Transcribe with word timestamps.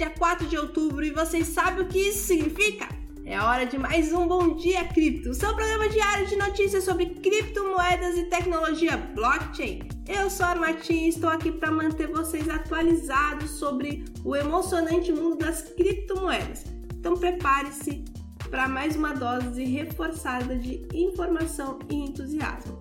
dia 0.00 0.08
4 0.08 0.46
de 0.46 0.56
outubro 0.56 1.04
e 1.04 1.10
vocês 1.10 1.48
sabem 1.48 1.84
o 1.84 1.86
que 1.86 1.98
isso 1.98 2.26
significa? 2.26 2.88
É 3.26 3.38
hora 3.38 3.66
de 3.66 3.76
mais 3.76 4.10
um 4.14 4.26
Bom 4.26 4.56
Dia 4.56 4.82
Cripto, 4.84 5.34
seu 5.34 5.54
programa 5.54 5.90
diário 5.90 6.26
de 6.26 6.36
notícias 6.36 6.84
sobre 6.84 7.04
criptomoedas 7.06 8.16
e 8.16 8.24
tecnologia 8.30 8.96
blockchain. 8.96 9.82
Eu 10.08 10.30
sou 10.30 10.46
a 10.46 10.54
Martins 10.54 10.88
e 10.88 11.08
estou 11.10 11.28
aqui 11.28 11.52
para 11.52 11.70
manter 11.70 12.06
vocês 12.06 12.48
atualizados 12.48 13.50
sobre 13.50 14.06
o 14.24 14.34
emocionante 14.34 15.12
mundo 15.12 15.36
das 15.36 15.60
criptomoedas. 15.60 16.64
Então 16.94 17.14
prepare-se 17.14 18.02
para 18.48 18.66
mais 18.66 18.96
uma 18.96 19.12
dose 19.12 19.62
reforçada 19.64 20.56
de 20.56 20.88
informação 20.94 21.78
e 21.90 21.96
entusiasmo. 21.96 22.80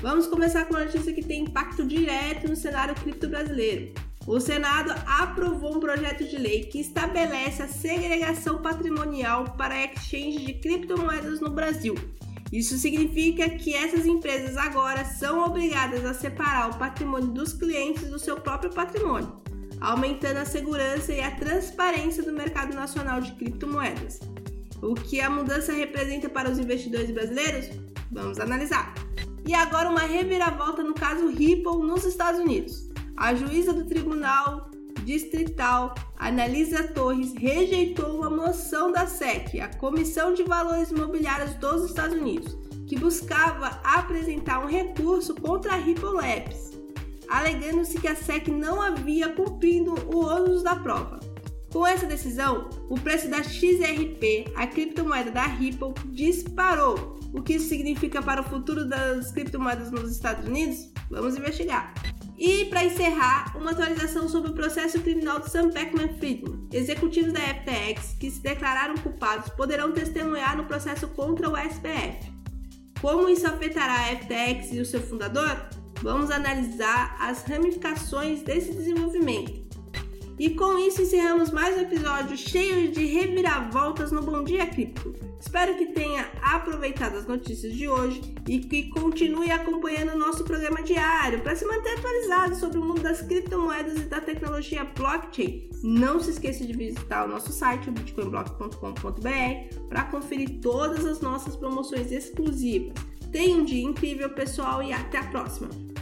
Vamos 0.00 0.26
começar 0.26 0.64
com 0.64 0.76
a 0.76 0.84
notícia 0.84 1.12
que 1.12 1.22
tem 1.22 1.42
impacto 1.42 1.84
direto 1.84 2.48
no 2.48 2.56
cenário 2.56 2.94
cripto 2.94 3.28
brasileiro. 3.28 3.92
O 4.26 4.40
Senado 4.40 4.92
aprovou 5.06 5.76
um 5.76 5.80
projeto 5.80 6.24
de 6.24 6.36
lei 6.36 6.64
que 6.64 6.80
estabelece 6.80 7.62
a 7.62 7.68
segregação 7.68 8.60
patrimonial 8.60 9.54
para 9.56 9.84
exchange 9.84 10.46
de 10.46 10.54
criptomoedas 10.54 11.40
no 11.40 11.50
Brasil. 11.50 11.94
Isso 12.52 12.76
significa 12.76 13.48
que 13.50 13.72
essas 13.72 14.04
empresas 14.04 14.56
agora 14.56 15.04
são 15.04 15.44
obrigadas 15.44 16.04
a 16.04 16.12
separar 16.12 16.70
o 16.70 16.76
patrimônio 16.76 17.28
dos 17.28 17.52
clientes 17.52 18.08
do 18.08 18.18
seu 18.18 18.40
próprio 18.40 18.72
patrimônio, 18.72 19.40
aumentando 19.80 20.38
a 20.38 20.44
segurança 20.44 21.12
e 21.12 21.20
a 21.20 21.30
transparência 21.30 22.22
do 22.22 22.32
mercado 22.32 22.74
nacional 22.74 23.20
de 23.20 23.30
criptomoedas. 23.32 24.18
O 24.82 24.94
que 24.94 25.20
a 25.20 25.30
mudança 25.30 25.72
representa 25.72 26.28
para 26.28 26.50
os 26.50 26.58
investidores 26.58 27.12
brasileiros? 27.12 27.70
Vamos 28.10 28.40
analisar. 28.40 28.92
E 29.46 29.54
agora 29.54 29.88
uma 29.88 30.00
reviravolta 30.00 30.82
no 30.82 30.94
caso 30.94 31.28
Ripple 31.28 31.78
nos 31.78 32.04
Estados 32.04 32.40
Unidos. 32.40 32.85
A 33.16 33.34
juíza 33.34 33.72
do 33.72 33.86
Tribunal 33.86 34.70
Distrital, 35.04 35.94
Analisa 36.18 36.84
Torres, 36.88 37.32
rejeitou 37.32 38.18
uma 38.18 38.28
moção 38.28 38.92
da 38.92 39.06
SEC, 39.06 39.58
a 39.58 39.68
Comissão 39.68 40.34
de 40.34 40.42
Valores 40.42 40.90
Imobiliários 40.90 41.54
dos 41.54 41.86
Estados 41.86 42.16
Unidos, 42.16 42.56
que 42.86 42.98
buscava 42.98 43.80
apresentar 43.82 44.60
um 44.60 44.68
recurso 44.68 45.34
contra 45.34 45.72
a 45.72 45.76
Ripple 45.76 46.12
Labs, 46.12 46.72
alegando-se 47.28 47.98
que 47.98 48.08
a 48.08 48.14
SEC 48.14 48.48
não 48.48 48.82
havia 48.82 49.30
cumprido 49.30 49.94
o 50.12 50.18
ônus 50.18 50.62
da 50.62 50.76
prova. 50.76 51.18
Com 51.72 51.86
essa 51.86 52.06
decisão, 52.06 52.68
o 52.90 53.00
preço 53.00 53.28
da 53.28 53.42
XRP, 53.42 54.52
a 54.54 54.66
criptomoeda 54.66 55.30
da 55.30 55.46
Ripple, 55.46 55.94
disparou 56.06 57.18
o 57.32 57.42
que 57.42 57.54
isso 57.54 57.68
significa 57.68 58.22
para 58.22 58.42
o 58.42 58.44
futuro 58.44 58.84
das 58.84 59.30
criptomoedas 59.32 59.90
nos 59.90 60.10
Estados 60.10 60.46
Unidos? 60.46 60.90
Vamos 61.10 61.36
investigar. 61.36 61.94
Para 62.76 62.84
encerrar, 62.84 63.56
uma 63.56 63.70
atualização 63.70 64.28
sobre 64.28 64.50
o 64.50 64.52
processo 64.52 65.00
criminal 65.00 65.40
de 65.40 65.48
Sam 65.48 65.70
Beckman-Friedman. 65.70 66.68
Executivos 66.70 67.32
da 67.32 67.40
FTX 67.40 68.14
que 68.20 68.30
se 68.30 68.38
declararam 68.42 68.94
culpados 68.98 69.48
poderão 69.48 69.92
testemunhar 69.92 70.54
no 70.58 70.66
processo 70.66 71.08
contra 71.08 71.48
o 71.48 71.56
SPF. 71.56 72.30
Como 73.00 73.30
isso 73.30 73.46
afetará 73.46 73.94
a 73.94 74.16
FTX 74.16 74.74
e 74.74 74.80
o 74.80 74.84
seu 74.84 75.00
fundador? 75.00 75.56
Vamos 76.02 76.30
analisar 76.30 77.16
as 77.18 77.44
ramificações 77.44 78.42
desse 78.42 78.74
desenvolvimento. 78.74 79.65
E 80.38 80.50
com 80.50 80.78
isso 80.78 81.00
encerramos 81.00 81.50
mais 81.50 81.78
um 81.78 81.80
episódio 81.80 82.36
cheio 82.36 82.92
de 82.92 83.06
reviravoltas 83.06 84.12
no 84.12 84.20
Bom 84.20 84.44
Dia 84.44 84.66
Cripto. 84.66 85.14
Espero 85.40 85.78
que 85.78 85.86
tenha 85.86 86.30
aproveitado 86.42 87.16
as 87.16 87.26
notícias 87.26 87.72
de 87.72 87.88
hoje 87.88 88.20
e 88.46 88.58
que 88.58 88.90
continue 88.90 89.50
acompanhando 89.50 90.12
o 90.12 90.18
nosso 90.18 90.44
programa 90.44 90.82
diário 90.82 91.40
para 91.40 91.56
se 91.56 91.64
manter 91.64 91.96
atualizado 91.96 92.54
sobre 92.56 92.78
o 92.78 92.84
mundo 92.84 93.00
das 93.00 93.22
criptomoedas 93.22 93.96
e 93.96 94.04
da 94.04 94.20
tecnologia 94.20 94.84
blockchain. 94.84 95.70
Não 95.82 96.20
se 96.20 96.32
esqueça 96.32 96.66
de 96.66 96.72
visitar 96.74 97.24
o 97.24 97.28
nosso 97.28 97.50
site, 97.50 97.90
bitcoinblock.com.br, 97.90 99.88
para 99.88 100.04
conferir 100.04 100.60
todas 100.60 101.06
as 101.06 101.22
nossas 101.22 101.56
promoções 101.56 102.12
exclusivas. 102.12 102.92
Tenha 103.32 103.56
um 103.56 103.64
dia 103.64 103.82
incrível, 103.82 104.28
pessoal, 104.28 104.82
e 104.82 104.92
até 104.92 105.16
a 105.16 105.24
próxima! 105.24 105.95